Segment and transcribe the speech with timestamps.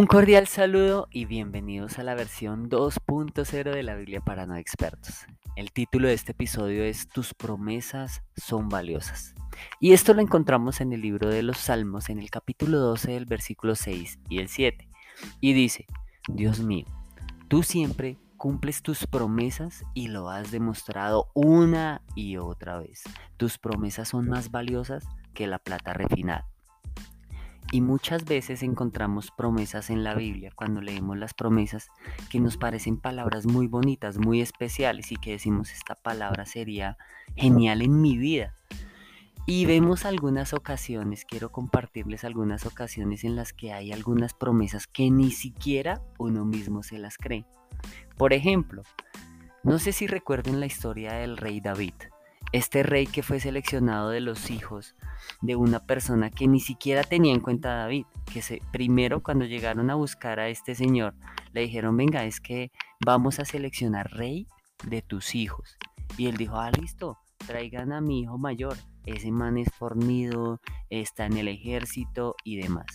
[0.00, 5.26] Un cordial saludo y bienvenidos a la versión 2.0 de la Biblia para no expertos.
[5.56, 9.34] El título de este episodio es Tus promesas son valiosas.
[9.78, 13.26] Y esto lo encontramos en el libro de los Salmos, en el capítulo 12 del
[13.26, 14.88] versículo 6 y el 7.
[15.42, 15.84] Y dice,
[16.28, 16.86] Dios mío,
[17.48, 23.02] tú siempre cumples tus promesas y lo has demostrado una y otra vez.
[23.36, 25.04] Tus promesas son más valiosas
[25.34, 26.46] que la plata refinada.
[27.72, 31.88] Y muchas veces encontramos promesas en la Biblia, cuando leemos las promesas,
[32.28, 36.98] que nos parecen palabras muy bonitas, muy especiales y que decimos esta palabra sería
[37.36, 38.54] genial en mi vida.
[39.46, 45.10] Y vemos algunas ocasiones, quiero compartirles algunas ocasiones en las que hay algunas promesas que
[45.10, 47.46] ni siquiera uno mismo se las cree.
[48.16, 48.82] Por ejemplo,
[49.62, 51.94] no sé si recuerden la historia del rey David
[52.52, 54.96] este rey que fue seleccionado de los hijos
[55.40, 59.44] de una persona que ni siquiera tenía en cuenta a David, que se, primero cuando
[59.44, 61.14] llegaron a buscar a este señor,
[61.52, 62.72] le dijeron, venga, es que
[63.04, 64.46] vamos a seleccionar rey
[64.84, 65.78] de tus hijos.
[66.16, 71.26] Y él dijo, ah, listo, traigan a mi hijo mayor, ese man es fornido, está
[71.26, 72.86] en el ejército y demás.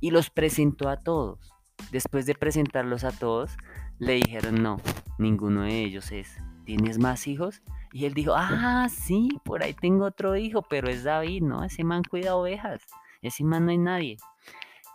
[0.00, 1.52] Y los presentó a todos.
[1.92, 3.56] Después de presentarlos a todos,
[3.98, 4.80] le dijeron, no,
[5.18, 6.38] ninguno de ellos es.
[6.64, 7.62] ¿Tienes más hijos?
[7.96, 11.64] Y él dijo, ah, sí, por ahí tengo otro hijo, pero es David, ¿no?
[11.64, 12.82] Ese man cuida ovejas,
[13.22, 14.18] ese man no hay nadie.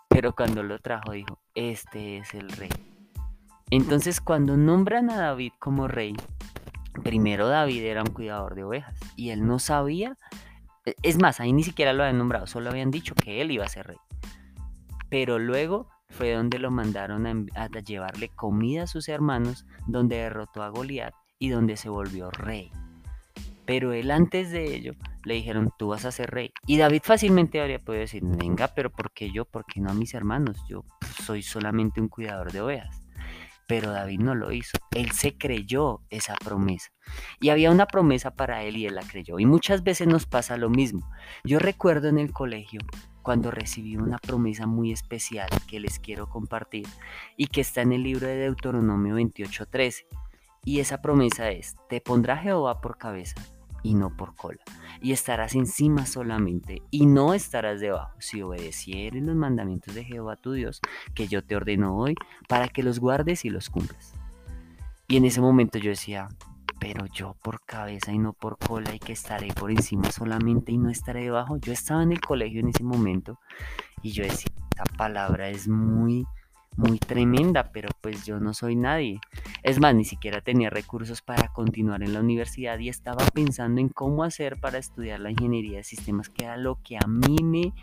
[0.08, 2.70] Pero cuando lo trajo dijo, este es el rey.
[3.72, 6.16] Entonces cuando nombran a David como rey,
[7.04, 10.16] primero David era un cuidador de ovejas y él no sabía,
[10.86, 13.66] e, es más, ahí ni siquiera lo habían nombrado, solo habían dicho que él iba
[13.66, 13.98] a ser rey.
[15.10, 20.62] Pero luego fue donde lo mandaron a, a llevarle comida a sus hermanos, donde derrotó
[20.62, 22.72] a Goliat y donde se volvió rey.
[23.72, 26.52] Pero él antes de ello le dijeron, tú vas a ser rey.
[26.68, 29.46] Y David fácilmente habría podido decir, venga, pero ¿por qué yo?
[29.46, 30.58] ¿Por qué no a mis hermanos?
[30.68, 30.84] Yo
[31.24, 33.02] soy solamente un cuidador de ovejas.
[33.68, 34.78] Pero David no lo hizo.
[34.94, 36.92] Él se creyó esa promesa.
[37.40, 39.40] Y había una promesa para él y él la creyó.
[39.40, 41.10] Y muchas veces nos pasa lo mismo.
[41.46, 42.82] Yo recuerdo en el colegio
[43.22, 46.90] cuando recibí una promesa muy especial que les quiero compartir
[47.38, 50.08] y que está en el libro de Deuteronomio 28:13.
[50.66, 53.42] Y esa promesa es, te pondrá Jehová por cabeza
[53.84, 54.60] y no por cola.
[55.02, 60.54] Y estarás encima solamente y no estarás debajo, si obedecieres los mandamientos de Jehová tu
[60.54, 60.82] Dios,
[61.16, 62.16] que yo te ordeno hoy,
[62.48, 64.14] para que los guardes y los cumplas.
[65.08, 66.30] Y en ese momento yo decía,
[66.80, 70.78] pero yo por cabeza y no por cola y que estaré por encima solamente y
[70.78, 71.58] no estaré debajo.
[71.58, 73.40] Yo estaba en el colegio en ese momento
[74.02, 76.26] y yo decía, esta palabra es muy
[76.78, 79.20] muy tremenda, pero pues yo no soy nadie.
[79.64, 83.90] Es más, ni siquiera tenía recursos para continuar en la universidad y estaba pensando en
[83.90, 87.74] cómo hacer para estudiar la ingeniería de sistemas, que era lo que a mí me,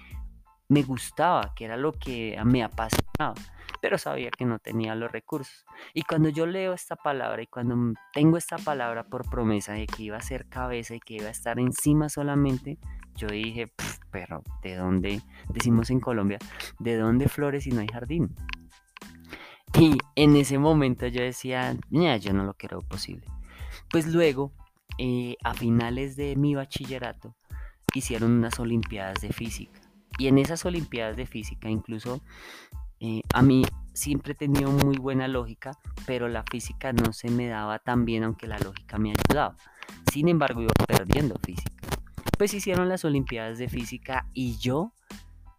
[0.68, 3.34] me gustaba, que era lo que me apasionaba,
[3.80, 5.64] pero sabía que no tenía los recursos.
[5.92, 7.76] Y cuando yo leo esta palabra y cuando
[8.12, 11.30] tengo esta palabra por promesa de que iba a ser cabeza y que iba a
[11.30, 12.78] estar encima solamente,
[13.14, 13.72] yo dije,
[14.10, 16.38] pero ¿de dónde, decimos en Colombia,
[16.78, 18.34] de dónde flores si no hay jardín?
[19.74, 23.26] Y en ese momento yo decía, yo no lo quiero posible.
[23.90, 24.52] Pues luego,
[24.98, 27.34] eh, a finales de mi bachillerato,
[27.94, 29.80] hicieron unas Olimpiadas de Física.
[30.18, 32.20] Y en esas Olimpiadas de Física, incluso
[33.00, 35.72] eh, a mí siempre he tenido muy buena lógica,
[36.06, 39.56] pero la física no se me daba tan bien, aunque la lógica me ayudaba.
[40.12, 41.72] Sin embargo, iba perdiendo física.
[42.36, 44.92] Pues hicieron las Olimpiadas de Física y yo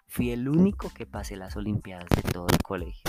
[0.07, 3.08] fui el único que pasé las Olimpiadas de todo el colegio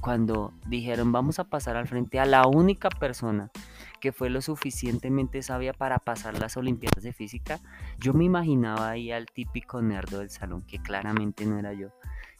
[0.00, 3.50] cuando dijeron vamos a pasar al frente a la única persona
[4.00, 7.60] que fue lo suficientemente sabia para pasar las Olimpiadas de Física,
[7.98, 11.88] yo me imaginaba ahí al típico nerdo del salón, que claramente no era yo.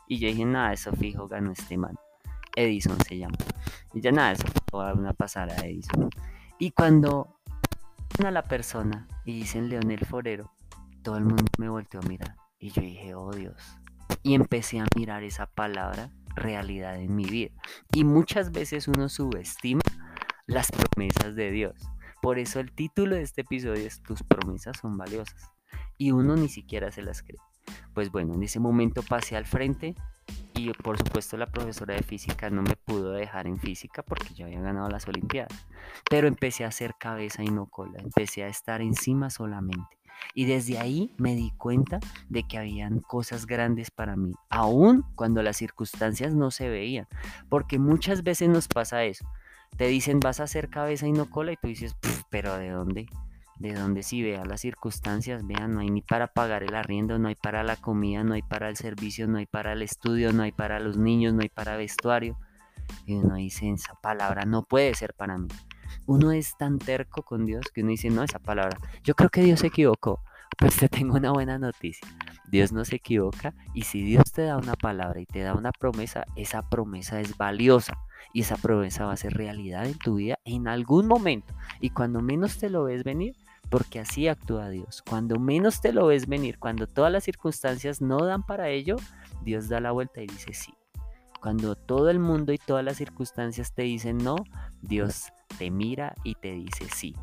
[0.08, 1.96] Y yo dije, nada, eso fijo, ganó este man.
[2.56, 3.36] Edison se llama.
[3.92, 6.08] Y ya nada, eso fue una pasar a Edison.
[6.58, 7.36] Y cuando
[8.24, 10.52] a la persona y dicen Leonel Forero,
[11.02, 12.36] todo el mundo me volteó a mirar.
[12.58, 13.56] Y yo dije, oh Dios.
[14.22, 16.10] Y empecé a mirar esa palabra
[16.40, 17.50] realidad en mi vida.
[17.92, 19.82] Y muchas veces uno subestima
[20.46, 21.74] las promesas de Dios.
[22.20, 25.50] Por eso el título de este episodio es Tus promesas son valiosas.
[25.96, 27.38] Y uno ni siquiera se las cree.
[27.94, 29.94] Pues bueno, en ese momento pasé al frente
[30.54, 34.46] y por supuesto la profesora de física no me pudo dejar en física porque yo
[34.46, 35.66] había ganado las Olimpiadas.
[36.08, 38.00] Pero empecé a hacer cabeza y no cola.
[38.00, 39.99] Empecé a estar encima solamente.
[40.34, 45.42] Y desde ahí me di cuenta de que habían cosas grandes para mí, aun cuando
[45.42, 47.06] las circunstancias no se veían.
[47.48, 49.26] Porque muchas veces nos pasa eso.
[49.76, 51.96] Te dicen vas a hacer cabeza y no cola y tú dices,
[52.30, 53.06] pero ¿de dónde?
[53.60, 57.28] de donde si vea las circunstancias, vean, no hay ni para pagar el arriendo, no
[57.28, 60.42] hay para la comida, no hay para el servicio, no hay para el estudio, no
[60.42, 62.38] hay para los niños, no hay para vestuario.
[63.04, 65.48] Y uno dice, esa palabra no puede ser para mí.
[66.06, 68.78] Uno es tan terco con Dios que uno dice, no, esa palabra.
[69.04, 70.20] Yo creo que Dios se equivocó.
[70.58, 72.06] Pues te tengo una buena noticia.
[72.50, 75.70] Dios no se equivoca y si Dios te da una palabra y te da una
[75.70, 77.96] promesa, esa promesa es valiosa
[78.32, 81.54] y esa promesa va a ser realidad en tu vida en algún momento.
[81.80, 83.36] Y cuando menos te lo ves venir,
[83.70, 85.02] porque así actúa Dios.
[85.08, 88.96] Cuando menos te lo ves venir, cuando todas las circunstancias no dan para ello,
[89.42, 90.74] Dios da la vuelta y dice sí.
[91.40, 94.36] Cuando todo el mundo y todas las circunstancias te dicen no,
[94.82, 97.14] Dios te mira y te dice sí.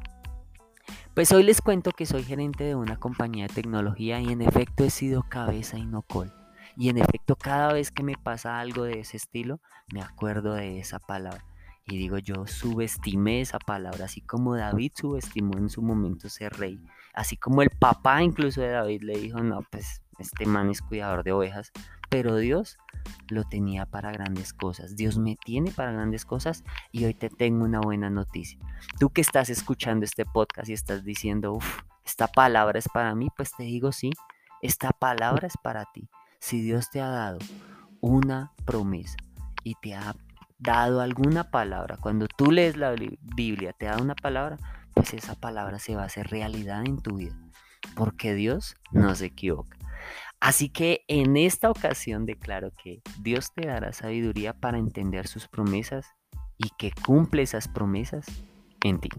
[1.13, 4.83] Pues hoy les cuento que soy gerente de una compañía de tecnología y en efecto
[4.83, 6.31] he sido cabeza y no col.
[6.75, 9.59] Y en efecto cada vez que me pasa algo de ese estilo,
[9.91, 11.43] me acuerdo de esa palabra.
[11.87, 16.79] Y digo, yo subestimé esa palabra, así como David subestimó en su momento ser rey.
[17.13, 21.23] Así como el papá incluso de David le dijo, no, pues este man es cuidador
[21.23, 21.71] de ovejas.
[22.09, 22.77] Pero Dios
[23.29, 24.95] lo tenía para grandes cosas.
[24.95, 28.59] Dios me tiene para grandes cosas y hoy te tengo una buena noticia.
[28.99, 33.29] Tú que estás escuchando este podcast y estás diciendo, uff, esta palabra es para mí,
[33.35, 34.11] pues te digo sí,
[34.61, 36.09] esta palabra es para ti.
[36.39, 37.39] Si Dios te ha dado
[38.01, 39.17] una promesa
[39.63, 40.15] y te ha
[40.59, 42.95] dado alguna palabra, cuando tú lees la
[43.35, 44.57] Biblia, te da una palabra,
[44.93, 47.35] pues esa palabra se va a hacer realidad en tu vida,
[47.95, 49.76] porque Dios no se equivoca.
[50.39, 56.05] Así que en esta ocasión declaro que Dios te dará sabiduría para entender sus promesas
[56.57, 58.25] y que cumple esas promesas
[58.83, 59.09] en ti.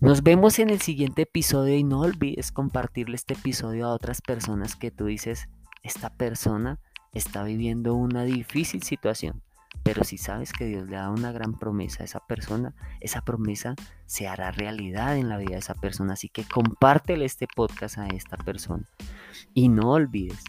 [0.00, 4.76] Nos vemos en el siguiente episodio y no olvides compartirle este episodio a otras personas
[4.76, 5.48] que tú dices,
[5.82, 6.78] esta persona
[7.12, 9.42] está viviendo una difícil situación
[9.82, 13.74] pero si sabes que Dios le da una gran promesa a esa persona, esa promesa
[14.06, 16.14] se hará realidad en la vida de esa persona.
[16.14, 18.88] Así que compártele este podcast a esta persona.
[19.54, 20.44] Y no olvides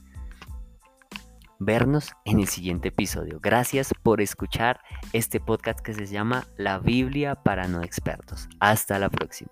[1.59, 3.39] vernos en el siguiente episodio.
[3.41, 4.81] Gracias por escuchar
[5.13, 8.49] este podcast que se llama La Biblia para no expertos.
[8.59, 9.51] Hasta la próxima.